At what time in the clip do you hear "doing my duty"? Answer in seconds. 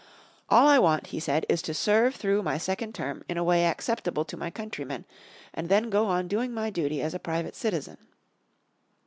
6.27-7.03